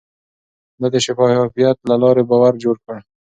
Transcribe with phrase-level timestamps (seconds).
[0.79, 2.97] ده د شفافيت له لارې باور جوړ کړ.